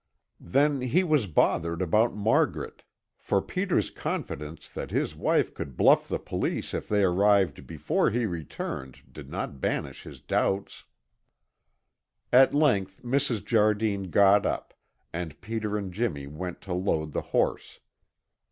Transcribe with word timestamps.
Then 0.39 0.81
he 0.81 1.03
was 1.03 1.27
bothered 1.27 1.79
about 1.79 2.15
Margaret, 2.15 2.81
for 3.19 3.39
Peter's 3.39 3.91
confidence 3.91 4.67
that 4.67 4.89
his 4.89 5.15
wife 5.15 5.53
could 5.53 5.77
bluff 5.77 6.07
the 6.07 6.17
police 6.17 6.73
if 6.73 6.89
they 6.89 7.03
arrived 7.03 7.67
before 7.67 8.09
he 8.09 8.25
returned 8.25 9.03
did 9.11 9.29
not 9.29 9.61
banish 9.61 10.01
his 10.01 10.19
doubts. 10.19 10.85
At 12.33 12.51
length 12.51 13.03
Mrs. 13.03 13.45
Jardine 13.45 14.09
got 14.09 14.43
up 14.43 14.73
and 15.13 15.39
Peter 15.39 15.77
and 15.77 15.93
Jimmy 15.93 16.25
went 16.25 16.61
to 16.61 16.73
load 16.73 17.11
the 17.13 17.21
horse. 17.29 17.79